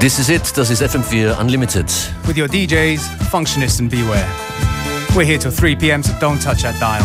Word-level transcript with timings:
This 0.00 0.20
is 0.20 0.28
it, 0.28 0.56
das 0.56 0.70
ist 0.70 0.80
FM4 0.80 1.40
Unlimited. 1.40 1.86
With 2.24 2.38
your 2.38 2.46
DJs, 2.46 3.00
Functionist 3.32 3.80
and 3.80 3.90
Beware. 3.90 4.28
We're 5.16 5.24
here 5.24 5.38
till 5.38 5.50
3 5.50 5.74
pm, 5.74 6.04
so 6.04 6.12
don't 6.20 6.40
touch 6.40 6.62
that 6.62 6.78
dial. 6.78 7.04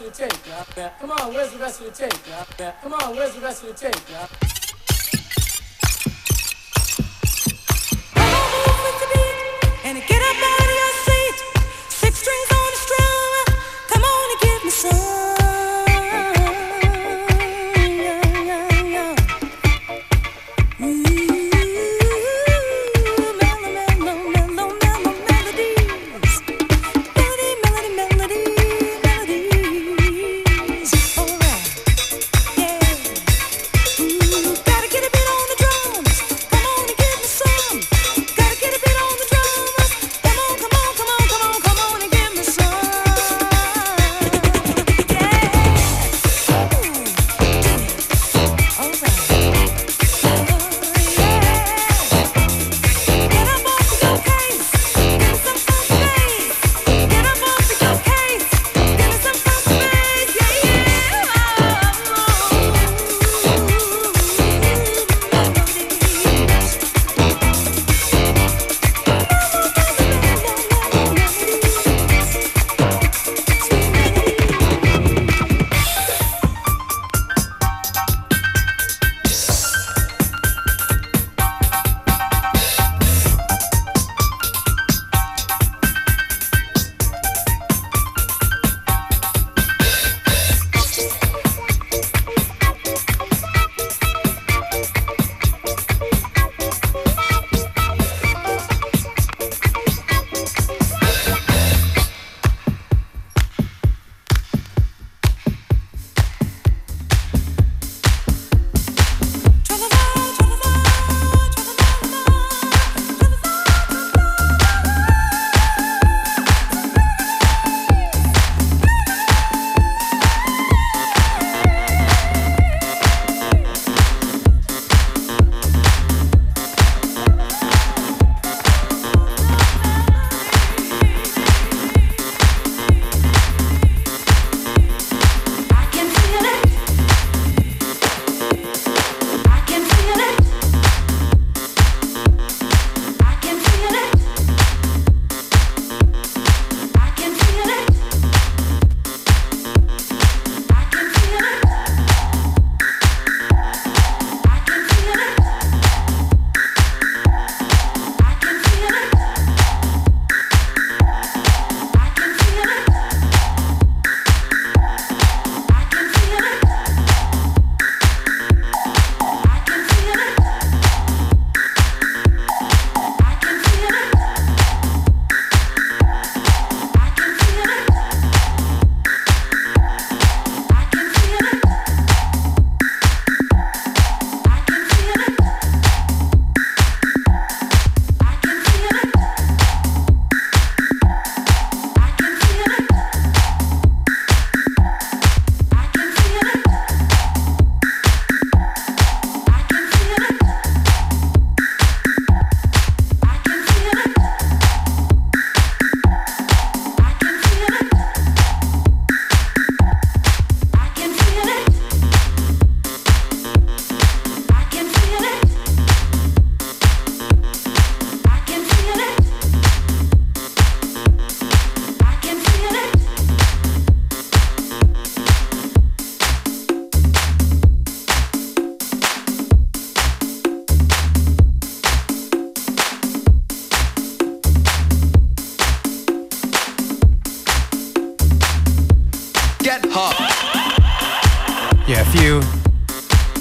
rest 0.00 0.20
of 0.20 0.30
the 0.30 0.74
tape? 0.76 0.92
Come 1.00 1.10
on, 1.10 1.34
where's 1.34 1.52
the 1.52 1.58
rest 1.58 1.80
of 1.80 1.86
the 1.86 1.92
tape? 1.92 2.74
Come 2.82 2.94
on, 2.94 3.16
where's 3.16 3.34
the 3.34 3.40
rest 3.40 3.64
of 3.64 3.68
the 3.68 3.74
tape? 3.74 4.57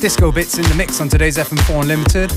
Disco 0.08 0.32
bits 0.32 0.58
in 0.58 0.64
the 0.64 0.76
mix 0.76 1.02
on 1.02 1.10
today's 1.10 1.36
FM4 1.36 1.82
Unlimited. 1.82 2.32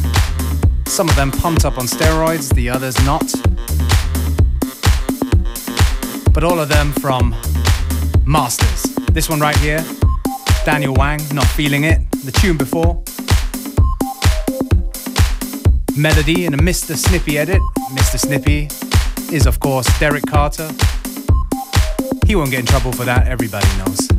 Some 0.89 1.09
of 1.09 1.15
them 1.15 1.31
pumped 1.31 1.65
up 1.65 1.79
on 1.79 1.87
steroids, 1.87 2.53
the 2.53 2.69
others 2.69 2.97
not. 3.07 3.23
But 6.35 6.43
all 6.43 6.59
of 6.59 6.69
them 6.69 6.91
from 6.95 7.31
Masters. 8.27 8.83
This 9.13 9.29
one 9.29 9.39
right 9.39 9.57
here, 9.59 9.85
Daniel 10.65 10.95
Wang, 10.95 11.21
Not 11.33 11.47
Feeling 11.47 11.85
It. 11.85 12.01
The 12.25 12.33
tune 12.33 12.57
before, 12.57 13.05
Melody 15.97 16.47
in 16.47 16.55
a 16.55 16.59
Mr. 16.59 16.97
Snippy 16.97 17.39
edit. 17.39 17.63
Mr. 17.93 18.19
Snippy 18.19 18.69
is, 19.33 19.47
of 19.47 19.61
course, 19.61 19.87
Derek 20.01 20.27
Carter. 20.27 20.73
He 22.27 22.35
won't 22.35 22.51
get 22.51 22.59
in 22.59 22.67
trouble 22.67 22.91
for 22.91 23.05
that, 23.05 23.29
everybody 23.29 23.69
knows. 23.79 24.10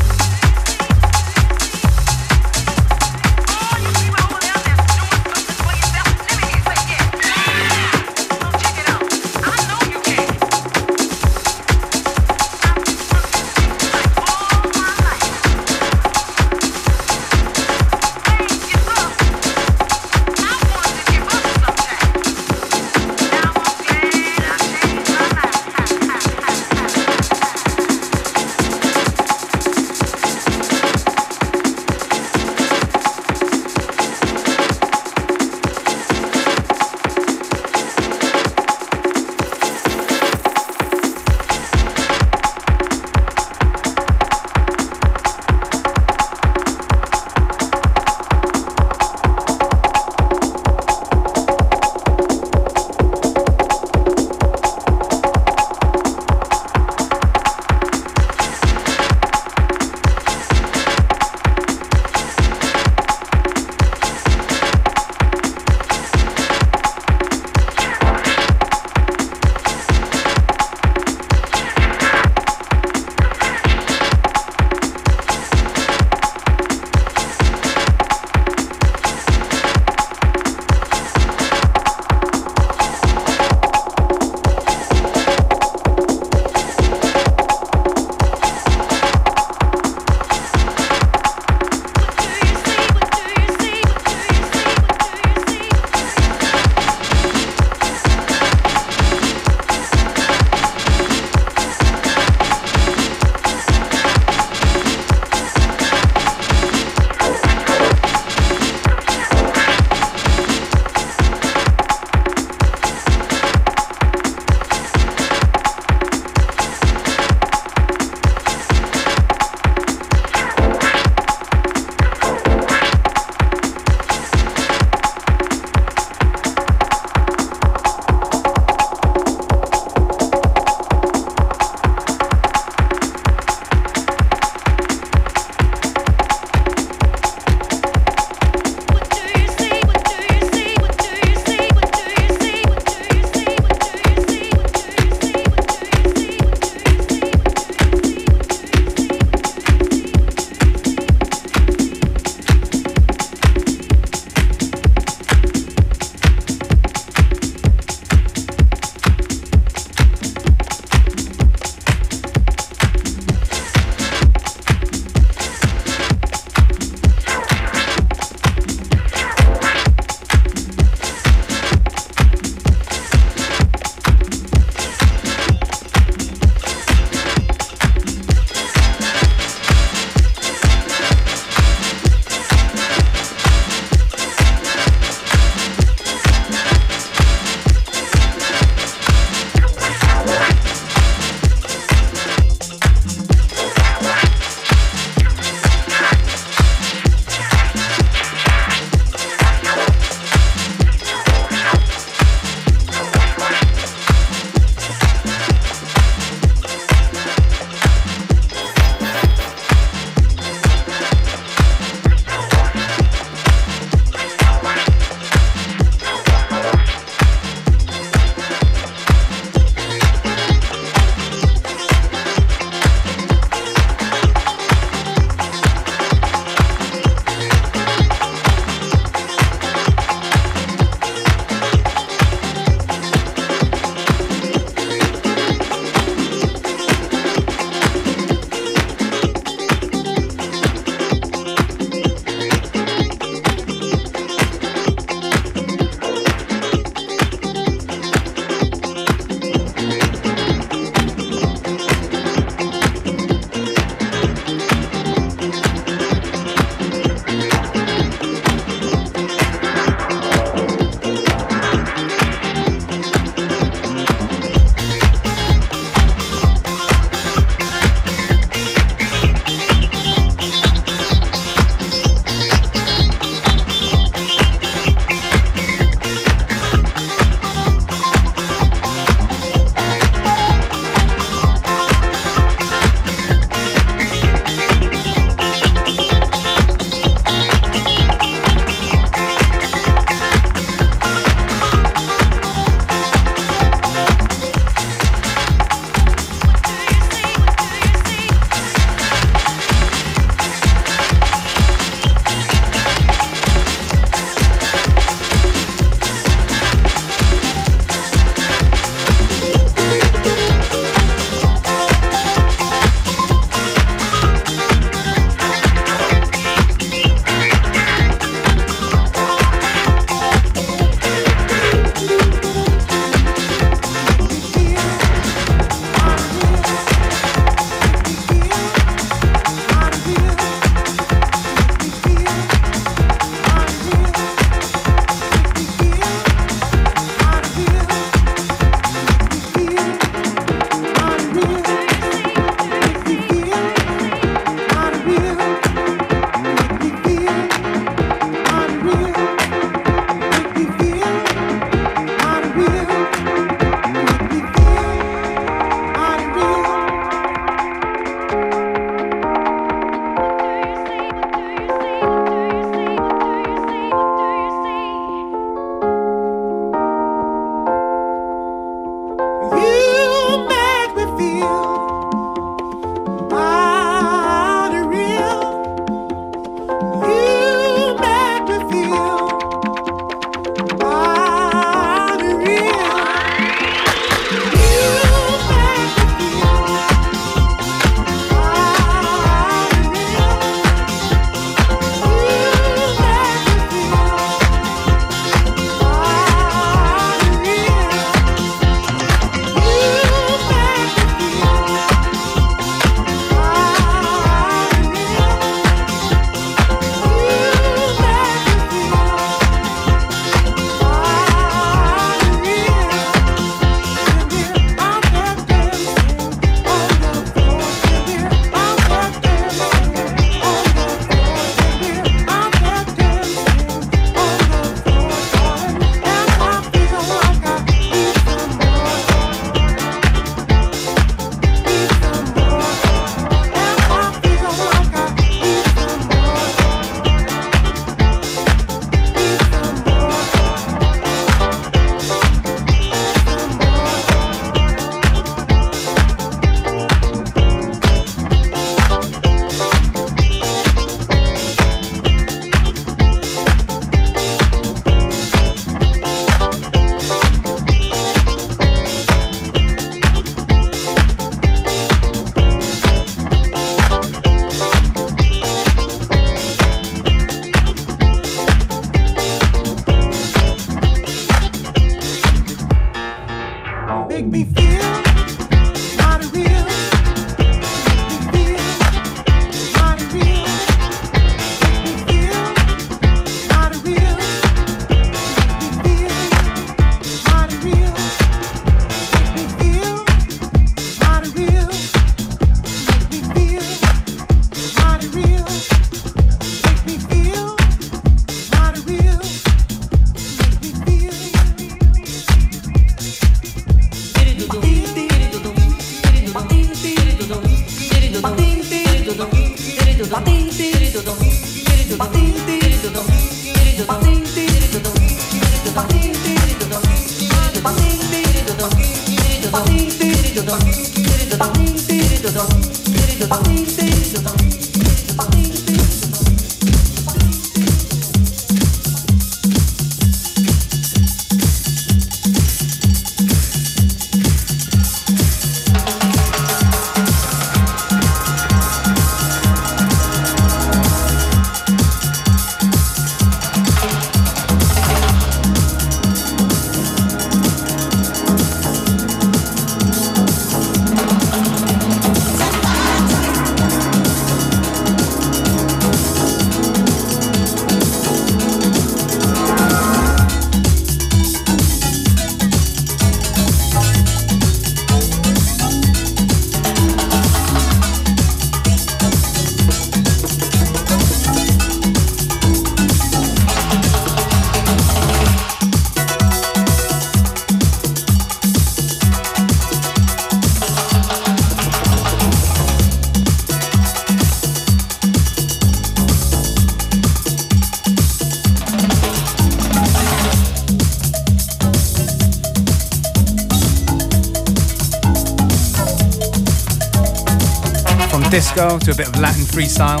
Disco 598.32 598.78
to 598.78 598.92
a 598.92 598.94
bit 598.94 599.08
of 599.08 599.20
Latin 599.20 599.44
freestyle. 599.44 600.00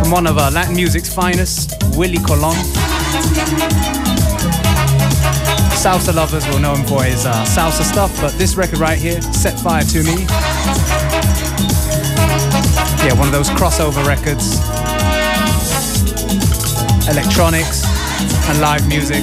From 0.00 0.10
one 0.10 0.26
of 0.26 0.38
our 0.38 0.50
Latin 0.50 0.74
music's 0.74 1.12
finest, 1.12 1.74
Willie 1.94 2.16
Colon. 2.16 2.56
Salsa 5.76 6.14
lovers 6.14 6.48
will 6.48 6.58
know 6.58 6.74
him 6.74 6.86
for 6.86 7.02
his 7.02 7.26
uh, 7.26 7.44
salsa 7.44 7.82
stuff, 7.82 8.18
but 8.18 8.32
this 8.38 8.56
record 8.56 8.78
right 8.78 8.96
here, 8.96 9.20
Set 9.20 9.60
Fire 9.60 9.82
to 9.82 10.02
Me. 10.04 10.24
Yeah, 13.04 13.12
one 13.18 13.28
of 13.28 13.32
those 13.32 13.50
crossover 13.50 14.06
records. 14.06 14.56
Electronics 17.10 17.84
and 18.48 18.58
live 18.58 18.88
music. 18.88 19.22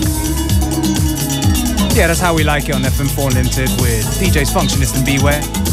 Yeah, 1.98 2.06
that's 2.06 2.20
how 2.20 2.36
we 2.36 2.44
like 2.44 2.70
it 2.70 2.76
on 2.76 2.84
FM4 2.84 3.34
Limited 3.34 3.70
with 3.82 4.06
DJs 4.20 4.54
Functionist 4.54 4.96
and 4.96 5.04
Beware. 5.04 5.65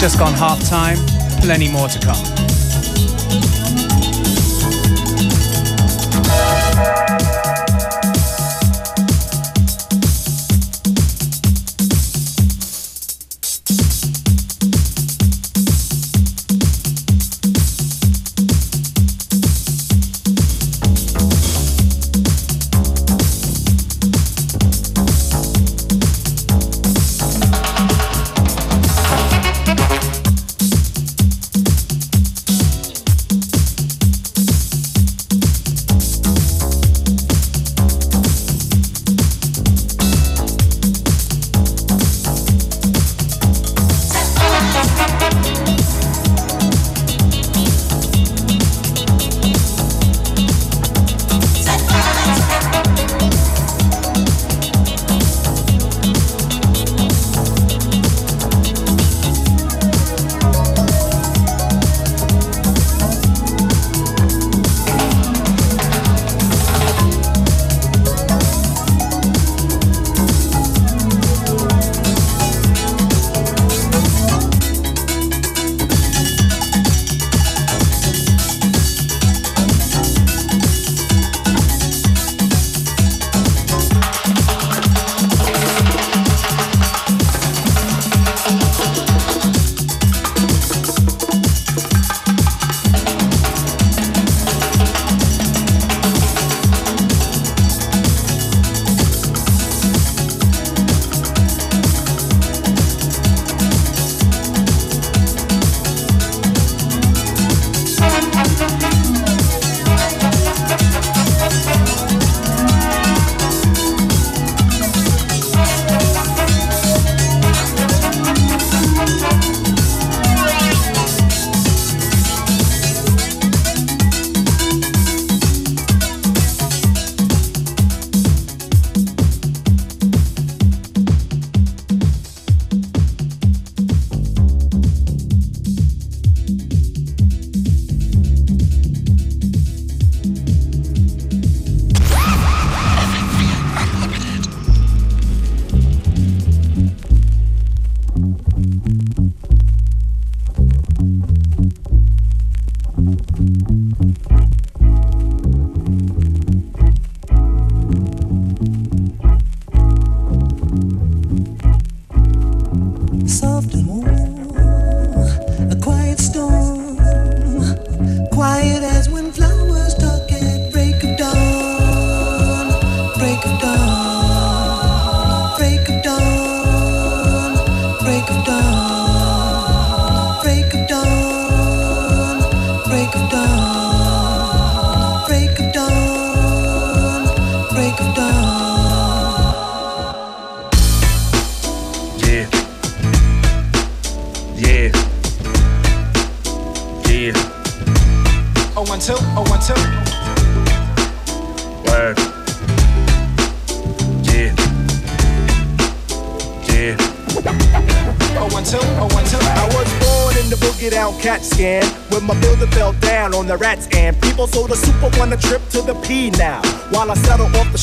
Just 0.00 0.18
gone 0.18 0.32
half 0.32 0.66
time, 0.66 0.96
plenty 1.42 1.70
more 1.70 1.86
to 1.86 1.98
come. 1.98 2.49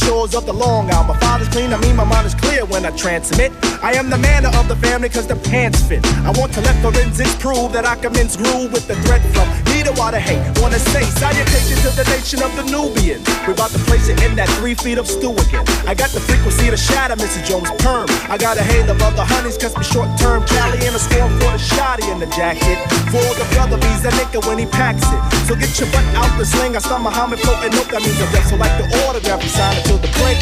Shores 0.07 0.33
of 0.33 0.45
the 0.45 0.53
Long 0.53 0.89
Island, 0.89 1.09
my 1.09 1.19
father's 1.19 1.49
clean, 1.49 1.73
I 1.73 1.79
mean 1.81 1.95
my 1.95 2.05
mind 2.05 2.25
is 2.25 2.33
clear 2.33 2.65
when 2.65 2.85
I 2.85 2.91
transmit. 2.91 3.51
I 3.83 3.91
am 3.93 4.09
the 4.09 4.17
man 4.17 4.45
of 4.45 4.67
the 4.67 4.75
family 4.77 5.09
cause 5.09 5.27
the 5.27 5.35
pants 5.35 5.81
fit. 5.81 6.05
I 6.29 6.31
want 6.31 6.53
to 6.53 6.61
let 6.61 6.75
forensics 6.81 7.35
prove 7.35 7.73
that 7.73 7.85
I 7.85 7.95
commence 7.97 8.37
groove 8.37 8.71
with 8.71 8.87
the 8.87 8.95
threat 9.03 9.21
from 9.33 9.66
neither 9.87 9.99
water 9.99 10.19
hate. 10.19 10.41
Wanna 10.61 10.79
say 10.79 11.03
salutation 11.03 11.77
to 11.83 11.89
the 11.95 12.03
nation 12.11 12.41
of 12.43 12.55
the 12.55 12.63
Nubians. 12.63 13.27
We 13.47 13.53
about 13.53 13.71
to 13.71 13.79
place 13.79 14.07
it 14.09 14.21
in 14.23 14.35
that 14.35 14.49
three 14.59 14.75
feet 14.75 14.97
of 14.97 15.07
stew 15.07 15.31
again. 15.31 15.63
I 15.87 15.93
got 15.93 16.09
the 16.11 16.19
frequency 16.19 16.69
to 16.69 16.77
shatter 16.77 17.15
Mrs. 17.15 17.45
Jones' 17.47 17.71
perm. 17.79 18.07
I 18.29 18.37
got 18.37 18.57
a 18.57 18.63
hail 18.63 18.89
of 18.89 18.97
the 18.99 19.25
honeys, 19.25 19.57
cause 19.57 19.75
me 19.77 19.83
short 19.83 20.09
term 20.19 20.45
Cali 20.45 20.79
and 20.85 20.95
a 20.95 20.99
storm 20.99 21.31
for 21.39 21.51
the 21.51 21.61
shotty 21.61 22.11
in 22.11 22.19
the 22.19 22.27
jacket. 22.27 22.77
For 23.11 23.23
the 23.35 23.47
brother 23.55 23.77
bees 23.77 24.03
a 24.05 24.11
nigga 24.11 24.45
when 24.47 24.57
he 24.57 24.65
packs 24.65 25.03
it. 25.03 25.21
So 25.47 25.55
get 25.55 25.71
your 25.79 25.89
butt 25.91 26.05
out 26.15 26.37
the 26.37 26.45
sling. 26.45 26.75
I 26.75 26.79
saw 26.79 26.97
Muhammad 26.97 27.39
floating, 27.39 27.71
nope, 27.71 27.87
that 27.91 28.01
means 28.01 28.19
a 28.19 28.27
death. 28.31 28.49
So 28.49 28.55
like 28.55 28.75
the 28.77 28.87
autograph, 29.07 29.43
you 29.43 29.49
sign 29.49 29.77
it 29.77 29.85
till 29.85 29.97
the 29.97 30.11
break. 30.19 30.37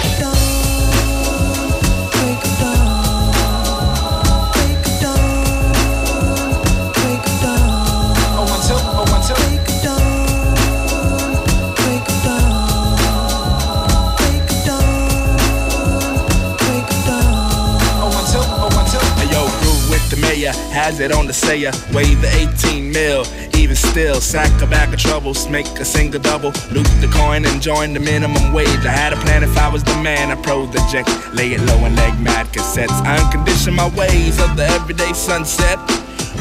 Has 20.53 20.99
it 20.99 21.11
on 21.11 21.27
the 21.27 21.33
sayer. 21.33 21.71
Weigh 21.93 22.15
the 22.15 22.29
18 22.57 22.91
mil. 22.91 23.25
Even 23.55 23.75
still, 23.75 24.21
sack 24.21 24.51
a 24.61 24.67
bag 24.67 24.93
of 24.93 24.99
troubles, 24.99 25.47
make 25.49 25.67
a 25.79 25.85
single 25.85 26.19
double. 26.19 26.51
Loop 26.71 26.87
the 27.01 27.09
coin 27.11 27.45
and 27.45 27.61
join 27.61 27.93
the 27.93 27.99
minimum 27.99 28.53
wage. 28.53 28.67
I 28.85 28.91
had 28.91 29.13
a 29.13 29.17
plan 29.17 29.43
if 29.43 29.57
I 29.57 29.69
was 29.69 29.83
the 29.83 29.95
man. 30.03 30.31
I 30.31 30.35
project, 30.35 31.09
lay 31.33 31.53
it 31.53 31.61
low 31.61 31.85
and 31.85 31.95
leg 31.95 32.19
mad 32.19 32.47
cassettes. 32.47 32.91
I 33.05 33.17
uncondition 33.17 33.73
my 33.75 33.89
ways 33.95 34.39
of 34.41 34.55
the 34.55 34.65
everyday 34.65 35.13
sunset. 35.13 35.79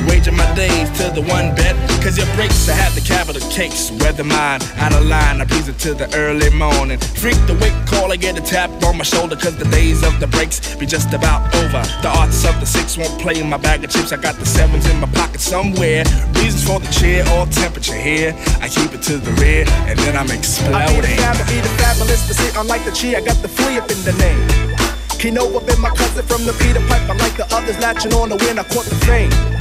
Waging 0.09 0.37
my 0.37 0.47
days 0.55 0.91
to 0.99 1.11
the 1.11 1.23
one 1.23 1.55
bet. 1.55 1.75
Cause 2.03 2.19
your 2.19 2.27
breaks, 2.35 2.69
I 2.69 2.75
have 2.75 2.95
the 2.95 3.01
capital 3.01 3.41
cakes. 3.51 3.91
Weather 3.91 4.25
mine, 4.25 4.61
out 4.77 4.93
of 4.93 5.07
line, 5.07 5.41
I 5.41 5.45
breeze 5.45 5.69
it 5.69 5.79
to 5.81 5.95
the 5.95 6.09
early 6.15 6.51
morning. 6.51 6.99
Freak 6.99 7.39
the 7.47 7.55
wake 7.55 7.75
call, 7.87 8.13
I 8.13 8.17
get 8.17 8.39
a 8.39 8.43
tap 8.43 8.71
on 8.85 8.99
my 8.99 9.05
shoulder. 9.05 9.37
Cause 9.37 9.57
the 9.57 9.65
days 9.71 10.03
of 10.03 10.21
the 10.21 10.27
breaks 10.27 10.77
be 10.77 10.87
just 10.87 11.13
about 11.15 11.55
over. 11.57 11.83
The 12.03 12.09
arts 12.09 12.45
of 12.45 12.61
the 12.61 12.67
six 12.67 12.97
won't 12.99 13.19
play 13.21 13.41
in 13.41 13.49
my 13.49 13.57
bag 13.57 13.85
of 13.85 13.91
chips. 13.91 14.13
I 14.13 14.17
got 14.17 14.37
the 14.37 14.47
sevens 14.47 14.89
in 14.89 15.01
my 15.01 15.09
pocket 15.09 15.41
somewhere. 15.41 16.05
Reasons 16.37 16.65
for 16.67 16.81
the 16.81 16.91
cheer 16.93 17.25
or 17.33 17.47
temperature 17.47 17.97
here. 17.97 18.35
I 18.61 18.69
keep 18.69 18.93
it 18.93 19.03
to 19.09 19.17
the 19.17 19.33
rear, 19.41 19.65
and 19.89 19.99
then 20.01 20.17
I'm 20.17 20.31
exploding. 20.31 20.75
I 20.75 20.89
be 20.89 21.01
the 21.01 21.09
fab, 21.17 21.37
I 21.37 21.45
be 21.49 21.61
the 21.61 21.73
fabulous, 21.81 22.27
but 22.27 22.37
see, 22.37 22.59
unlike 22.59 22.85
the 22.85 22.93
chi, 22.93 23.17
I 23.17 23.21
got 23.21 23.41
the 23.41 23.49
flea 23.49 23.79
up 23.79 23.91
in 23.91 24.01
the 24.05 24.13
name. 24.19 24.75
Kino 25.19 25.49
been 25.61 25.81
my 25.81 25.89
cousin 25.89 26.23
from 26.27 26.45
the 26.45 26.53
Peter 26.61 26.81
Pipe. 26.87 27.09
I 27.09 27.17
like 27.17 27.37
the 27.37 27.47
others 27.55 27.79
latching 27.79 28.13
on 28.13 28.29
the 28.29 28.37
win, 28.37 28.59
I 28.59 28.63
caught 28.65 28.85
the 28.85 28.95
fame. 29.07 29.54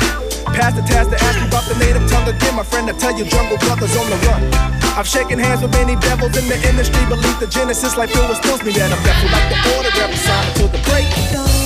Pass 0.54 0.76
the 0.76 0.84
task 0.84 1.10
to 1.10 1.18
ask 1.18 1.39
you 1.41 1.47
about 1.47 1.66
the 1.66 1.76
native 1.82 2.06
tongue 2.10 2.28
again. 2.30 2.56
My 2.56 2.64
friend, 2.64 2.89
I 2.89 2.93
tell 2.93 3.18
you, 3.18 3.26
jungle 3.26 3.58
brothers 3.58 3.95
on 3.97 4.10
the 4.10 4.18
run. 4.28 4.41
I've 4.93 5.08
shaken 5.08 5.39
hands 5.39 5.62
with 5.62 5.72
many 5.72 5.95
devils 5.95 6.38
in 6.38 6.47
the 6.47 6.58
industry. 6.70 7.04
Believe 7.10 7.39
the 7.39 7.47
genesis 7.47 7.97
like 7.97 8.12
Phil 8.12 8.28
was 8.30 8.39
tells 8.39 8.62
me 8.64 8.72
that 8.74 8.93
I'm 8.93 9.01
devil 9.01 9.30
like 9.34 9.49
the 9.49 9.58
autograph 9.74 10.14
sign 10.14 10.47
until 10.54 10.68
the 10.70 10.82
break. 10.89 11.62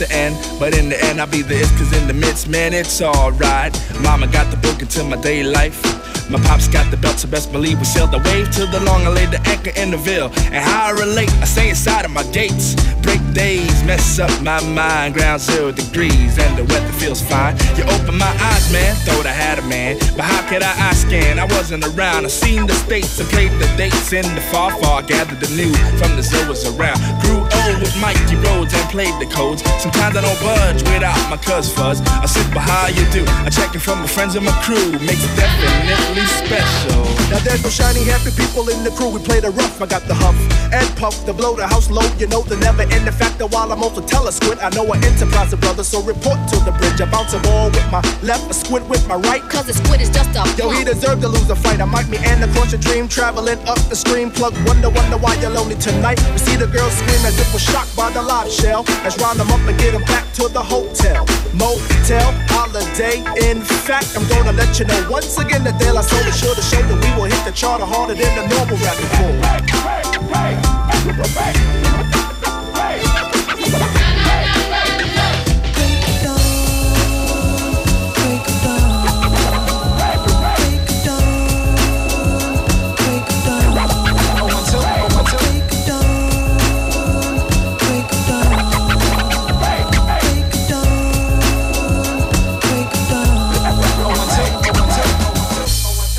After 0.00 0.14
end, 0.14 0.36
but 0.58 0.76
in 0.76 0.88
the 0.88 1.04
end 1.04 1.20
I'll 1.20 1.26
be 1.26 1.42
the 1.42 1.54
is 1.54 1.70
cause 1.72 1.92
in 1.96 2.06
the 2.06 2.14
midst, 2.14 2.48
man, 2.48 2.72
it's 2.72 3.00
alright. 3.02 3.72
Mama 4.00 4.26
got 4.26 4.50
the 4.50 4.56
book 4.58 4.80
into 4.80 5.02
my 5.04 5.16
day 5.20 5.42
life. 5.42 5.82
My 6.30 6.38
pops 6.40 6.68
got 6.68 6.90
the 6.90 6.98
belt, 6.98 7.18
so 7.18 7.26
best 7.26 7.50
believe 7.52 7.78
we 7.78 7.86
sailed 7.86 8.12
the 8.12 8.18
wave 8.18 8.50
to 8.52 8.66
the 8.66 8.80
long. 8.80 9.06
I 9.06 9.08
laid 9.08 9.30
the 9.30 9.40
anchor 9.48 9.72
in 9.80 9.90
the 9.90 9.96
veil. 9.96 10.30
And 10.52 10.62
how 10.62 10.88
I 10.88 10.90
relate, 10.90 11.32
I 11.40 11.46
stay 11.46 11.70
inside 11.70 12.04
of 12.04 12.10
my 12.10 12.22
gates. 12.32 12.76
Break 13.00 13.20
days, 13.32 13.82
mess 13.84 14.18
up 14.18 14.30
my 14.42 14.60
mind. 14.74 15.14
Ground 15.14 15.40
zero 15.40 15.72
degrees, 15.72 16.36
and 16.36 16.52
the 16.58 16.64
weather 16.68 16.92
feels 17.00 17.22
fine. 17.22 17.56
You 17.80 17.84
open 17.84 18.18
my 18.18 18.28
eyes, 18.28 18.70
man, 18.70 18.94
thought 19.08 19.24
I 19.24 19.32
had 19.32 19.58
a 19.58 19.62
man. 19.62 19.96
But 20.16 20.26
how 20.28 20.46
could 20.50 20.62
I 20.62 20.90
eye 20.90 20.92
scan? 20.92 21.38
I 21.38 21.46
wasn't 21.56 21.86
around. 21.86 22.26
I 22.26 22.28
seen 22.28 22.66
the 22.66 22.74
states 22.74 23.18
and 23.18 23.28
played 23.30 23.52
the 23.52 23.66
dates 23.78 24.12
in 24.12 24.28
the 24.34 24.42
far, 24.52 24.70
far. 24.82 25.00
Gathered 25.02 25.40
the 25.40 25.48
news 25.56 25.78
from 25.96 26.12
the 26.16 26.22
Zoas 26.22 26.68
around. 26.68 27.00
Grew 27.22 27.40
old 27.68 27.80
with 27.80 27.94
Mikey 28.00 28.36
Rhodes 28.36 28.72
and 28.72 28.86
played 28.88 29.14
the 29.20 29.26
codes. 29.26 29.62
Sometimes 29.80 30.16
I 30.16 30.22
don't 30.22 30.40
budge 30.40 30.82
without 30.88 31.18
my 31.30 31.36
cuz 31.36 31.72
fuzz. 31.72 32.00
I 32.24 32.26
sit 32.26 32.48
by 32.54 32.60
how 32.60 32.88
you 32.88 33.04
do. 33.12 33.24
I 33.44 33.50
check 33.50 33.74
it 33.74 33.80
from 33.80 34.00
my 34.00 34.06
friends 34.06 34.34
and 34.36 34.44
my 34.44 34.52
crew. 34.64 34.92
Makes 35.04 35.24
it 35.24 35.34
definitely 35.36 36.26
special. 36.40 37.04
Now 37.30 37.40
there's 37.44 37.62
no 37.62 37.70
shiny 37.70 38.04
happy 38.04 38.32
people 38.32 38.68
in 38.68 38.84
the 38.84 38.90
crew. 38.90 39.10
We 39.10 39.20
play 39.20 39.40
the 39.40 39.50
rough. 39.50 39.80
I 39.80 39.86
got 39.86 40.02
the 40.08 40.14
huff 40.14 40.36
and 40.72 40.88
puff 40.96 41.24
to 41.26 41.32
blow 41.32 41.56
the 41.56 41.66
house 41.66 41.90
low. 41.90 42.06
You 42.18 42.26
know 42.28 42.42
the 42.42 42.56
never 42.56 42.82
end. 42.82 43.06
The 43.06 43.12
fact 43.12 43.38
that 43.38 43.48
while 43.52 43.70
I'm 43.72 43.82
also 43.82 44.00
tell 44.00 44.26
a 44.28 44.32
squid, 44.32 44.58
I 44.60 44.70
know 44.70 44.84
an 44.92 45.04
enterprise 45.04 45.52
of 45.52 45.60
brothers. 45.60 45.88
So 45.88 46.02
report 46.02 46.38
to 46.52 46.56
the 46.64 46.72
bridge. 46.72 47.00
I 47.00 47.06
bounce 47.10 47.34
a 47.34 47.40
ball 47.40 47.70
with 47.70 47.88
my 47.92 48.00
left, 48.22 48.50
a 48.50 48.54
squid 48.54 48.88
with 48.88 49.06
my 49.06 49.16
right. 49.28 49.42
Cause 49.48 49.66
the 49.66 49.74
squid 49.74 50.00
is 50.00 50.10
just 50.10 50.30
a 50.36 50.42
Yo, 50.56 50.70
he 50.70 50.84
deserved 50.84 51.22
to 51.22 51.28
lose 51.28 51.50
a 51.50 51.56
fight. 51.56 51.80
I 51.80 51.84
might 51.84 52.08
me 52.08 52.18
and 52.24 52.42
across 52.44 52.72
your 52.72 52.80
dream, 52.80 53.08
traveling 53.08 53.58
up 53.68 53.78
the 53.90 53.96
stream. 53.96 54.30
Plug 54.30 54.54
wonder, 54.66 54.88
wonder 54.88 55.18
why 55.18 55.34
you're 55.40 55.50
lonely 55.50 55.76
tonight. 55.76 56.18
We 56.32 56.38
see 56.38 56.56
the 56.56 56.66
girls 56.66 56.92
scream 56.94 57.22
as 57.26 57.38
if 57.38 57.57
we're 57.58 57.72
shocked 57.72 57.96
by 57.96 58.10
the 58.12 58.22
live 58.22 58.50
shell. 58.50 58.84
Let's 59.02 59.18
round 59.18 59.40
them 59.40 59.50
up 59.50 59.60
and 59.68 59.78
get 59.78 59.92
them 59.92 60.04
back 60.04 60.32
to 60.34 60.48
the 60.48 60.62
hotel. 60.62 61.26
Motel, 61.54 62.32
holiday. 62.54 63.18
In 63.50 63.62
fact, 63.62 64.16
I'm 64.16 64.26
gonna 64.28 64.52
let 64.52 64.78
you 64.78 64.86
know 64.86 65.06
once 65.10 65.38
again 65.38 65.64
that 65.64 65.74
La 65.92 66.02
Soul 66.02 66.20
is 66.20 66.38
sure 66.38 66.54
to 66.54 66.62
show 66.62 66.82
that 66.82 66.98
we 67.02 67.10
will 67.20 67.24
hit 67.28 67.44
the 67.44 67.52
charter 67.52 67.84
harder 67.84 68.14
than 68.14 68.34
the 68.36 68.46
normal 68.54 68.76
rapping 68.78 69.10
pool. 69.18 69.34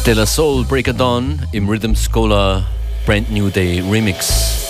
De 0.10 0.16
La 0.16 0.26
Soul 0.26 0.66
Breaker 0.66 0.93
Dawn 0.93 1.39
im 1.51 1.70
Rhythm 1.70 1.93
Scholar 1.93 2.66
Brand 3.05 3.30
New 3.30 3.47
Day 3.51 3.80
Remix. 3.80 4.66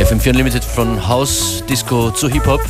FM4 0.00 0.30
Unlimited 0.30 0.64
von 0.64 1.06
House 1.06 1.62
Disco 1.68 2.10
zu 2.10 2.28
Hip-Hop. 2.28 2.60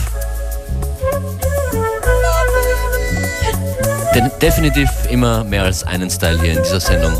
Denn 4.14 4.30
definitiv 4.42 4.90
immer 5.08 5.44
mehr 5.44 5.62
als 5.62 5.82
einen 5.82 6.10
Style 6.10 6.38
hier 6.42 6.52
in 6.52 6.62
dieser 6.62 6.80
Sendung. 6.80 7.14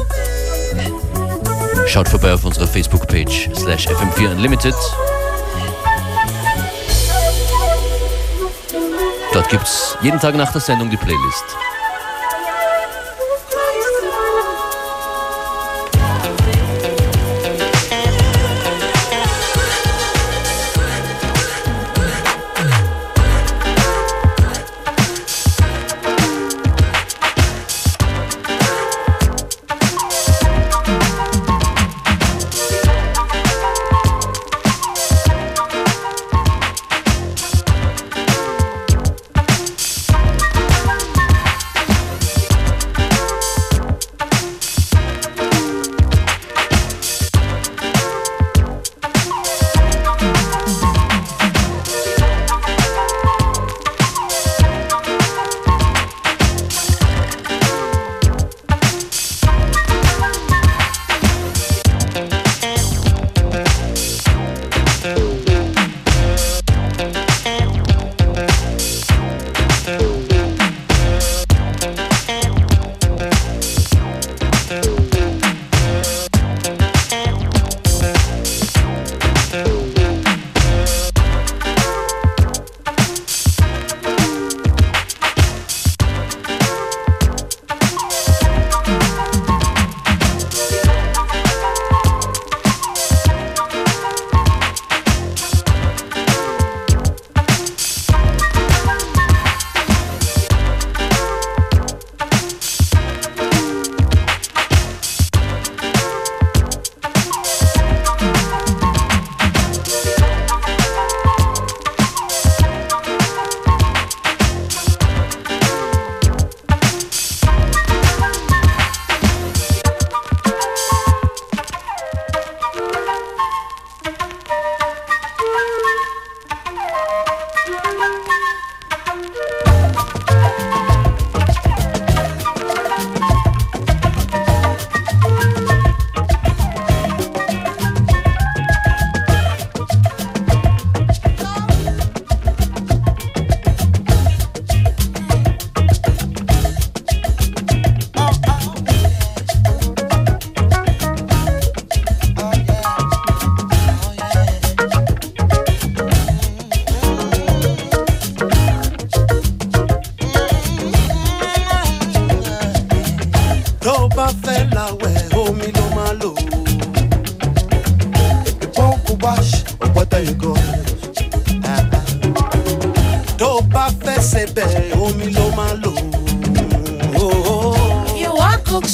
Schaut 1.87 2.11
vorbei 2.11 2.35
auf 2.35 2.45
unserer 2.45 2.67
Facebook-Page 2.67 3.49
slash 3.55 3.89
FM4 3.89 4.33
Unlimited. 4.33 4.75
Dort 9.33 9.49
gibt's 9.49 9.97
jeden 10.03 10.21
Tag 10.21 10.35
nach 10.35 10.53
der 10.53 10.61
Sendung 10.61 10.91
die 10.91 10.99
Playlist. 10.99 11.57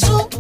Want 0.03 0.36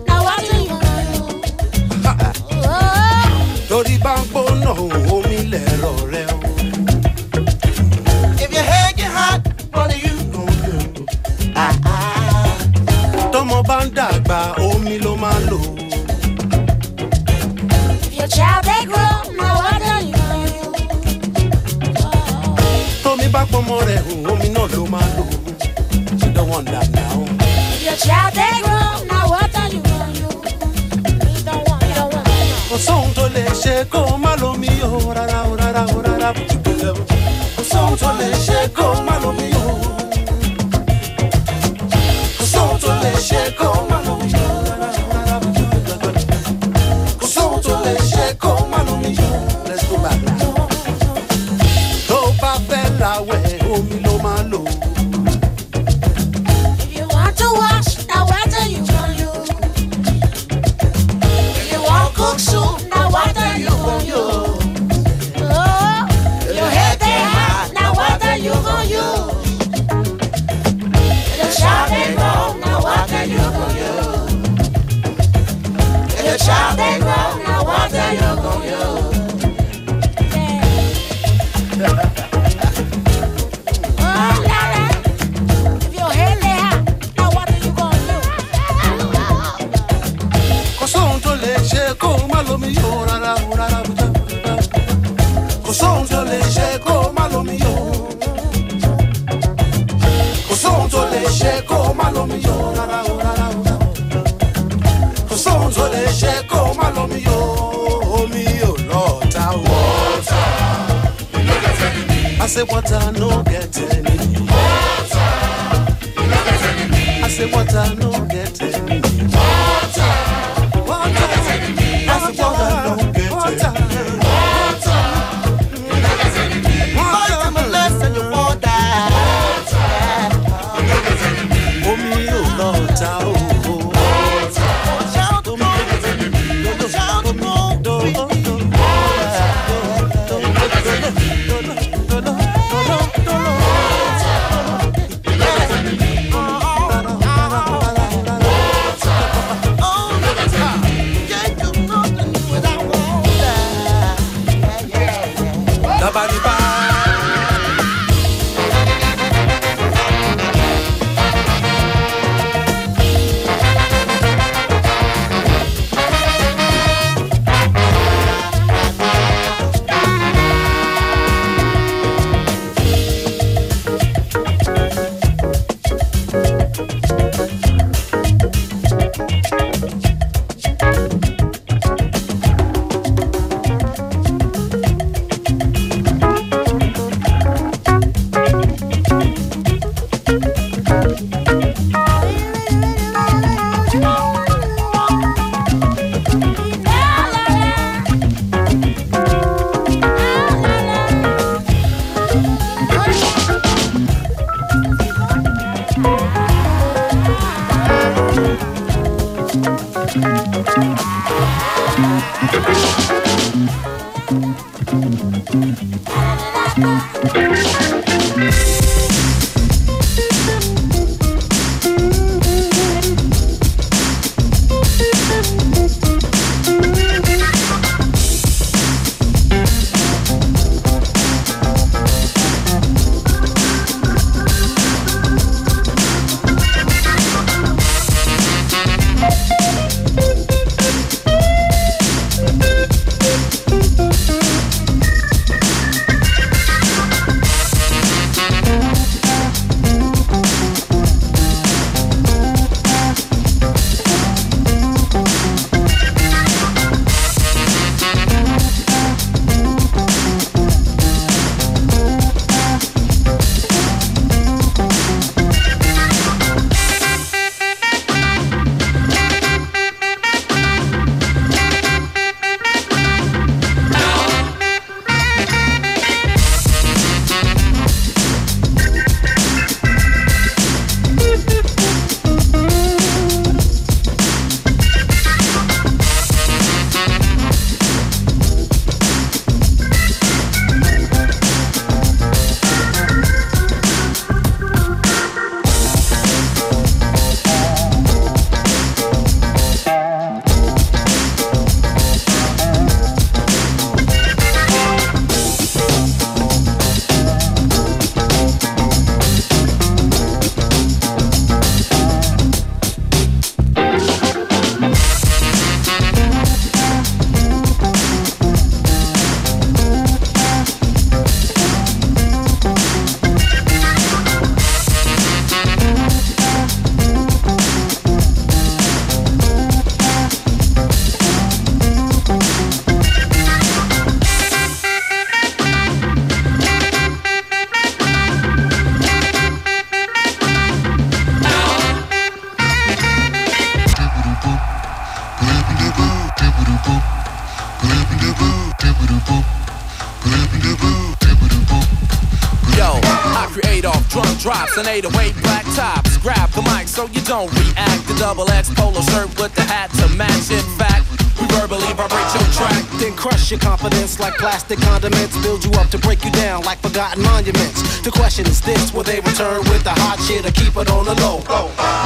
to 365.96 366.06
break 366.06 366.24
you 366.24 366.30
down 366.32 366.62
like 366.62 366.78
forgotten 366.78 367.22
monuments. 367.22 368.00
The 368.00 368.10
question 368.10 368.46
is 368.46 368.60
this 368.60 368.92
will 368.92 369.02
they 369.02 369.20
return 369.20 369.60
with 369.72 369.82
the 369.84 369.94
hot 370.04 370.20
shit 370.20 370.44
or 370.44 370.52
keep 370.52 370.76
it 370.76 370.90
on 370.90 371.04
the 371.04 371.16
low? 371.24 371.40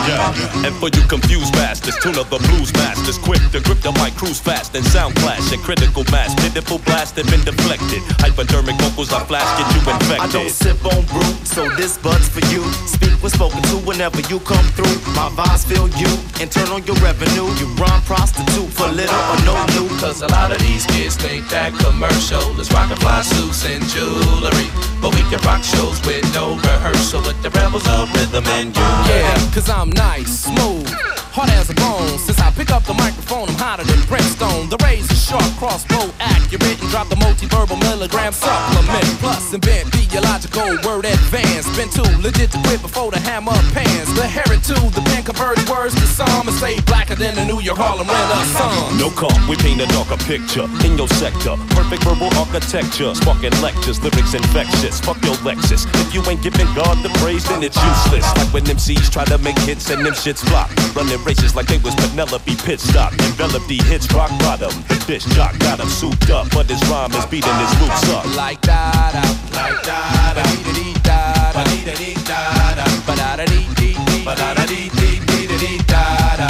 Yeah, 0.06 0.66
and 0.66 0.74
for 0.76 0.88
you 0.88 1.02
confused 1.08 1.52
bastards, 1.52 1.98
tune 2.00 2.16
up 2.16 2.30
the 2.30 2.38
blues 2.38 2.72
masters, 2.74 3.18
quick 3.18 3.42
to 3.52 3.60
grip 3.60 3.80
the 3.80 3.92
mic, 3.98 4.14
cruise 4.14 4.40
fast 4.40 4.74
and 4.74 4.84
sound 4.86 5.14
clash 5.16 5.52
and 5.52 5.60
critical 5.62 6.04
mass, 6.10 6.34
pitiful 6.40 6.78
blast 6.86 7.16
have 7.16 7.28
been 7.30 7.42
deflected. 7.42 8.02
Hypodermic 8.22 8.76
vocals 8.80 9.12
I 9.12 9.20
flash, 9.24 9.48
get 9.58 9.66
you 9.74 9.82
infected. 9.90 10.20
I 10.20 10.28
don't 10.30 10.50
sip 10.50 10.80
on 10.86 11.02
brew, 11.06 11.32
so 11.44 11.68
this 11.74 11.98
bud's 11.98 12.28
for 12.28 12.44
you. 12.52 12.62
Speak 12.86 13.10
when 13.20 13.30
spoken 13.30 13.62
to 13.68 13.76
whenever 13.84 14.20
you 14.32 14.40
come 14.40 14.64
through. 14.72 14.96
My 15.12 15.28
vibes 15.36 15.66
feel 15.66 15.88
you 16.00 16.10
and 16.40 16.50
turn 16.50 16.68
on 16.68 16.84
your 16.84 16.96
revenue. 17.04 17.48
You 17.60 17.66
run 17.76 18.00
prostitute 18.08 18.70
for 18.72 18.88
little 18.88 19.22
or 19.32 19.40
no 19.44 19.54
new. 19.76 19.88
Cause 20.00 20.22
a 20.22 20.28
lot 20.28 20.52
of 20.52 20.58
these 20.60 20.86
kids 20.86 21.16
think 21.16 21.48
that 21.50 21.76
commercial 21.76 22.58
is 22.60 22.72
rockin' 22.72 22.96
fly 22.96 23.20
suits 23.22 23.66
and 23.66 23.79
jewelry. 23.88 24.68
But 25.00 25.14
we 25.14 25.22
can 25.30 25.40
rock 25.46 25.62
shows 25.62 26.00
with 26.06 26.24
no 26.34 26.56
rehearsal 26.56 27.22
with 27.22 27.40
the 27.42 27.50
rebels 27.50 27.86
of 27.88 28.12
rhythm 28.14 28.44
and 28.46 28.76
you. 28.76 28.82
Yeah, 28.82 29.50
cause 29.54 29.70
I'm 29.70 29.90
nice, 29.90 30.44
smooth, 30.44 30.88
hard 31.32 31.50
as 31.50 31.70
a 31.70 31.74
bone. 31.74 32.18
Since 32.18 32.40
I 32.40 32.50
pick 32.52 32.70
up 32.70 32.84
the 32.84 32.94
microphone, 32.94 33.48
I'm 33.48 33.58
hotter 33.58 33.84
than 33.84 34.00
brimstone. 34.06 34.68
The 34.68 34.78
razor 34.82 35.14
sharp, 35.14 35.46
crossbow 35.58 36.10
accurate, 36.18 36.80
and 36.82 36.90
drop 36.90 37.08
the 37.08 37.16
multi-verbal 37.16 37.76
milligram 37.76 38.32
supplement. 38.32 39.06
Plus, 39.22 39.54
invent 39.54 39.90
theological 39.94 40.66
word 40.82 41.06
advance. 41.06 41.64
Been 41.76 41.88
too 41.90 42.06
legit 42.18 42.50
to 42.50 42.58
quit 42.66 42.82
before 42.82 43.10
the 43.10 43.20
hammer 43.20 43.54
pans. 43.70 44.10
The 44.14 44.26
heritage, 44.26 44.90
the 44.94 45.02
pen 45.06 45.22
converts 45.22 45.62
words 45.70 45.94
to 45.94 46.06
psalm 46.06 46.48
and 46.48 46.56
stay 46.58 46.80
blacker 46.82 47.14
than 47.14 47.34
the 47.34 47.44
New 47.46 47.60
York 47.60 47.78
Harlem 47.78 48.10
Renaissance. 48.10 48.98
No 48.98 49.10
comp, 49.14 49.38
we 49.48 49.56
paint 49.56 49.80
a 49.80 49.86
darker 49.94 50.18
picture 50.26 50.66
in 50.84 50.98
your 50.98 51.08
sector. 51.22 51.54
Perfect 51.78 52.02
verbal 52.02 52.30
architecture, 52.34 53.14
sparking 53.14 53.54
lectures, 53.62 54.02
lyrics 54.02 54.34
infectious. 54.34 55.00
Fuck 55.00 55.22
your 55.22 55.38
Lexus. 55.46 55.86
If 56.02 56.14
you 56.14 56.22
ain't 56.26 56.42
giving 56.42 56.66
God 56.74 56.98
the 57.06 57.10
praise, 57.22 57.46
then 57.46 57.62
it's 57.62 57.78
useless. 57.78 58.26
Like 58.36 58.50
when 58.52 58.64
MCs 58.64 59.10
try 59.10 59.24
to 59.30 59.38
make 59.38 59.58
hits 59.62 59.90
and 59.90 60.04
them 60.04 60.14
shits 60.14 60.42
flop. 60.42 60.68
Running 60.96 61.19
races 61.24 61.54
like 61.54 61.66
they 61.66 61.78
was 61.78 61.94
Penelope 61.96 62.54
Pitstop. 62.66 63.12
Envelop 63.26 63.66
the 63.66 63.78
hits 63.84 64.12
rock 64.12 64.30
bottom. 64.40 64.72
The 64.88 65.02
dish 65.06 65.24
jock 65.36 65.58
got 65.58 65.80
him 65.80 65.88
souped 65.88 66.30
up, 66.30 66.50
but 66.50 66.66
his 66.66 66.80
rhyme 66.88 67.12
is 67.12 67.26
beating 67.26 67.54
his 67.54 67.72
roots 67.80 68.08
up. 68.10 68.24
Like 68.36 68.60
da 68.62 69.12
da, 69.12 69.22
like 69.56 69.82
da 69.82 70.34
da, 70.34 70.42
dee 70.42 70.72
dee 70.72 70.94
da 71.02 71.52
da, 71.52 71.64
dee 71.64 71.84
dee 71.84 72.14
da 72.24 72.40
da, 72.74 72.84
ba 73.06 73.14
da 73.16 73.36
da 73.36 73.44
dee 73.46 73.66
dee 73.76 73.96
dee, 74.06 74.24
ba 74.24 74.34
da 74.34 74.54
da 74.54 74.66
dee 74.66 74.88
dee 74.98 75.20
dee 75.26 75.46
dee 75.58 75.78
da 75.86 76.36
da. 76.36 76.48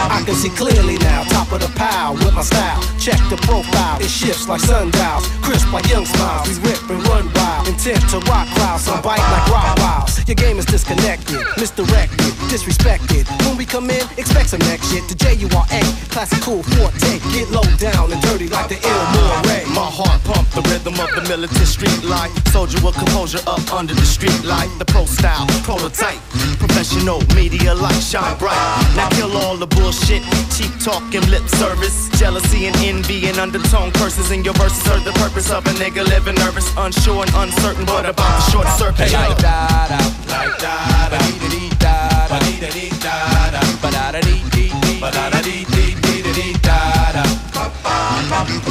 I 0.00 0.22
can 0.24 0.34
see 0.34 0.50
clearly 0.50 0.98
now, 0.98 1.22
top 1.24 1.52
of 1.52 1.60
the 1.60 1.68
pile 1.76 2.14
with 2.14 2.34
my 2.34 2.42
style. 2.42 2.80
Check 2.98 3.20
the 3.28 3.36
profile, 3.36 4.00
it 4.00 4.08
shifts 4.08 4.48
like 4.48 4.60
sundials, 4.60 5.26
crisp 5.42 5.72
like 5.72 5.88
young 5.88 6.06
smiles. 6.06 6.48
We 6.48 6.70
rip 6.70 6.80
and 6.90 7.00
run 7.08 7.30
wild, 7.34 7.68
intent 7.68 8.00
to 8.10 8.18
rock 8.30 8.48
crowds, 8.56 8.84
some 8.84 9.00
bite 9.02 9.20
like 9.20 9.46
rock 9.48 9.76
wiles. 9.78 10.16
Your 10.26 10.36
game 10.36 10.58
is 10.58 10.64
disconnected, 10.66 11.40
misdirected, 11.56 12.29
disrespected. 12.50 13.24
When 13.46 13.56
we 13.56 13.64
come 13.64 13.88
in, 13.90 14.02
expect 14.18 14.50
some 14.50 14.58
next 14.66 14.90
shit. 14.90 15.06
The 15.06 15.14
J 15.14 15.34
U 15.46 15.48
R 15.54 15.66
A, 15.70 15.80
classical 16.10 16.62
forte, 16.74 17.22
get 17.30 17.46
low 17.54 17.62
down 17.78 18.10
and 18.10 18.20
dirty 18.22 18.48
like 18.48 18.68
the 18.68 18.78
ill 18.82 19.04
Moray. 19.14 19.62
My 19.70 19.86
heart 19.86 20.18
pump 20.26 20.50
the 20.50 20.62
rhythm 20.66 20.98
of 20.98 21.10
the 21.14 21.22
militant 21.30 21.68
street 21.70 22.02
life. 22.02 22.32
Soldier 22.50 22.82
with 22.84 22.98
composure 22.98 23.40
up 23.46 23.62
under 23.72 23.94
the 23.94 24.04
street 24.04 24.42
light. 24.42 24.68
The 24.82 24.84
pro 24.84 25.06
style, 25.06 25.46
prototype, 25.62 26.18
professional 26.58 27.22
media 27.38 27.72
light 27.72 28.02
shine 28.02 28.36
bright. 28.38 28.58
Now 28.98 29.08
kill 29.10 29.30
all 29.38 29.56
the 29.56 29.70
bullshit, 29.70 30.22
cheap 30.50 30.74
talk 30.82 31.14
and 31.14 31.26
lip 31.30 31.46
service, 31.46 32.10
jealousy 32.18 32.66
and 32.66 32.76
envy 32.82 33.28
and 33.28 33.38
undertone 33.38 33.92
curses 33.92 34.32
in 34.32 34.42
your 34.42 34.54
verses. 34.54 34.82
are 34.90 34.98
the 35.00 35.12
purpose 35.22 35.50
of 35.50 35.64
a 35.66 35.72
nigga 35.78 36.02
living 36.04 36.34
nervous, 36.34 36.66
unsure 36.76 37.22
and 37.22 37.32
uncertain, 37.46 37.84
but 37.86 38.04
about 38.10 38.32
the 38.38 38.50
short 38.50 38.68
circuit. 38.74 39.12
Like 39.12 39.38
da 39.38 39.86
da, 39.86 40.00
like 40.26 40.58
da 40.58 41.08
da, 41.10 41.18
dee 41.30 41.48
dee 41.48 41.70
da 41.78 42.19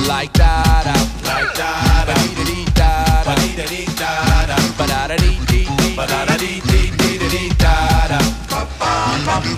Like 0.08 0.34
da 0.34 0.99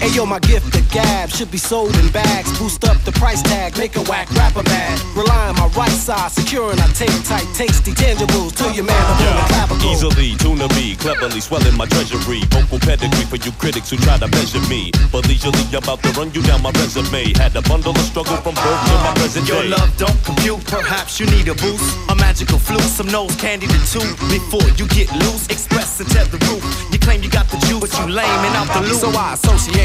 Hey 0.01 0.09
yo, 0.17 0.25
my 0.25 0.39
gift, 0.39 0.73
the 0.73 0.81
gab, 0.89 1.29
should 1.29 1.51
be 1.51 1.59
sold 1.59 1.95
in 1.95 2.09
bags. 2.09 2.49
Boost 2.57 2.83
up 2.89 2.97
the 3.05 3.11
price 3.11 3.43
tag, 3.43 3.77
make 3.77 3.95
a 3.97 4.01
whack 4.09 4.25
rapper 4.33 4.63
mad. 4.63 4.97
Rely 5.13 5.49
on 5.49 5.55
my 5.61 5.67
right 5.77 5.93
side, 5.93 6.31
securing 6.31 6.79
I 6.79 6.87
take 6.97 7.13
tight, 7.21 7.45
tasty 7.53 7.91
tangibles 7.93 8.57
to 8.57 8.73
your 8.73 8.83
man 8.83 8.97
upon 8.97 9.37
the 9.37 9.45
clavicle. 9.53 9.91
Easily, 9.93 10.33
tuna 10.41 10.67
me, 10.73 10.95
cleverly 10.95 11.39
swelling 11.39 11.77
my 11.77 11.85
treasury. 11.85 12.41
Vocal 12.49 12.79
pedigree 12.79 13.29
for 13.29 13.37
you 13.45 13.51
critics 13.61 13.91
who 13.91 13.97
try 13.97 14.17
to 14.17 14.27
measure 14.33 14.65
me. 14.65 14.89
But 15.13 15.27
leisurely, 15.29 15.61
about 15.77 16.01
to 16.01 16.09
run 16.17 16.33
you 16.33 16.41
down 16.41 16.63
my 16.63 16.71
resume. 16.81 17.37
Had 17.37 17.55
a 17.55 17.61
bundle 17.61 17.93
of 17.93 18.01
struggle 18.09 18.37
from 18.41 18.57
birth 18.57 18.81
to 18.89 18.93
my 19.05 19.13
present 19.21 19.47
Your 19.47 19.61
day. 19.61 19.69
love 19.69 19.93
don't 20.01 20.17
compute, 20.25 20.65
perhaps 20.65 21.19
you 21.19 21.27
need 21.29 21.45
a 21.47 21.53
boost. 21.61 21.85
A 22.09 22.15
magical 22.15 22.57
flute, 22.57 22.89
some 22.89 23.05
nose 23.13 23.35
candy 23.37 23.67
to 23.69 23.79
two. 23.85 24.09
Before 24.33 24.65
you 24.81 24.89
get 24.89 25.13
loose, 25.21 25.45
express 25.45 26.01
and 26.01 26.09
tell 26.09 26.25
the 26.25 26.41
roof. 26.49 26.65
You 26.89 26.97
claim 26.97 27.21
you 27.21 27.29
got 27.29 27.45
the 27.53 27.61
juice, 27.69 27.85
but 27.85 27.93
you 28.01 28.09
lame 28.09 28.41
and 28.49 28.55
out 28.57 28.65
the 28.73 28.81
loop. 28.81 28.97
So 28.97 29.13
I 29.13 29.37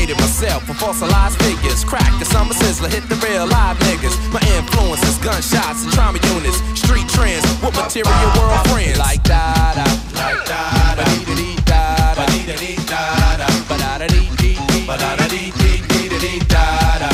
associated 0.07 0.21
myself 0.21 0.69
with 0.69 0.79
fossilized 0.79 1.39
figures. 1.43 1.85
Crack 1.85 2.13
the 2.19 2.25
summer 2.25 2.55
sizzler, 2.55 2.91
hit 2.91 3.09
the 3.09 3.17
real 3.27 3.47
live 3.47 3.77
niggas. 3.79 4.15
My 4.33 4.41
influences, 4.57 5.19
gunshots 5.19 5.85
and 5.85 5.93
trauma 5.93 6.19
units. 6.35 6.59
Street 6.79 7.09
trends 7.09 7.45
with 7.63 7.75
material 7.75 8.31
world 8.39 8.67
friends. 8.69 8.99
Like 8.99 9.23
da 9.25 9.75
da, 9.75 9.85
like 10.15 10.45
da 10.47 10.95
da, 10.97 11.05
dee 11.05 11.35
dee 11.35 11.57
da 11.65 12.15
da, 12.15 12.27
dee 12.27 12.47
dee 12.47 12.77
da 12.87 13.37
da, 13.37 13.47
ba 13.69 13.77
da 13.79 13.99
da 13.99 14.07
dee 14.07 14.29
dee 14.39 14.59
dee, 14.69 14.87
ba 14.87 14.97
da 14.97 15.17
da 15.17 15.27
dee 15.29 15.53
dee 15.59 15.83
dee 15.89 16.19
dee 16.19 16.39
da 16.49 16.99
da. 16.99 17.11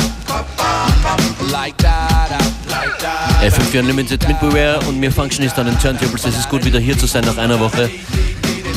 Like 1.51 1.77
da 1.77 2.27
da, 2.29 2.39
like 2.69 2.97
da 3.01 3.13
da. 3.41 3.47
FM4 3.47 3.79
Unlimited 3.79 4.27
mit 4.27 4.39
Beware 4.39 4.79
und 4.87 4.99
mir 4.99 5.11
Functionist 5.11 5.57
an 5.59 5.65
den 5.65 5.79
Turntables. 5.79 6.25
Es 6.25 6.37
ist 6.37 6.49
gut, 6.49 6.63
wieder 6.65 6.79
hier 6.79 6.97
zu 6.97 7.07
sein 7.07 7.23
nach 7.25 7.37
einer 7.37 7.59
Woche. 7.59 7.89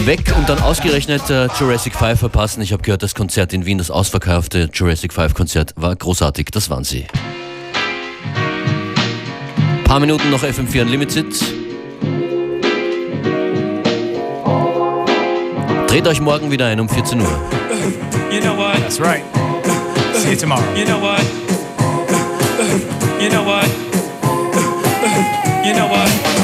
Weg 0.04 0.34
und 0.36 0.48
dann 0.48 0.60
ausgerechnet 0.60 1.30
äh, 1.30 1.48
Jurassic 1.58 1.94
5 1.94 2.20
verpassen. 2.20 2.60
Ich 2.62 2.72
habe 2.72 2.82
gehört, 2.82 3.02
das 3.02 3.14
Konzert 3.14 3.52
in 3.52 3.64
Wien, 3.66 3.78
das 3.78 3.90
ausverkaufte 3.90 4.68
Jurassic 4.72 5.12
5 5.12 5.34
Konzert, 5.34 5.72
war 5.76 5.96
großartig. 5.96 6.48
Das 6.52 6.68
waren 6.70 6.84
sie. 6.84 7.06
Paar 9.84 10.00
Minuten 10.00 10.30
noch 10.30 10.42
FM4 10.42 10.82
Unlimited. 10.82 11.26
Dreht 15.88 16.06
euch 16.06 16.20
morgen 16.20 16.50
wieder 16.50 16.66
ein 16.66 16.80
um 16.80 16.88
14 16.88 17.20
Uhr. 17.20 17.26
You 18.30 18.40
know 18.40 18.56
what? 18.56 18.76
That's 18.80 19.00
right. 19.00 19.22
See 20.14 20.32
you 20.32 20.36
tomorrow. 20.36 20.62
You 20.76 20.84
know 20.84 21.00
what? 21.00 21.22
You 23.20 23.30
know 23.30 23.44
what? 23.44 23.66
You 25.64 25.72
know 25.72 25.88
what? 25.88 26.35